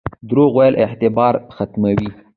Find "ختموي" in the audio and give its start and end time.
1.55-2.07